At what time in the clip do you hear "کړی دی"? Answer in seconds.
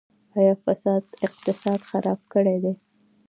2.33-2.73